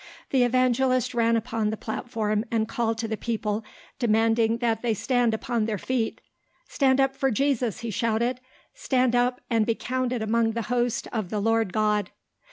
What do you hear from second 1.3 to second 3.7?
upon the platform and called to the people